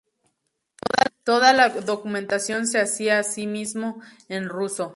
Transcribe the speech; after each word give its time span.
Toda 1.23 1.53
la 1.53 1.69
documentación 1.69 2.65
se 2.65 2.79
hacía 2.81 3.19
asimismo 3.19 4.01
en 4.29 4.49
ruso. 4.49 4.89